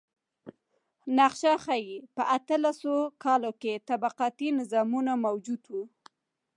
[1.17, 5.75] نقشه ښيي په اتلس سوه کال کې طبقاتي نظامونه موجود و.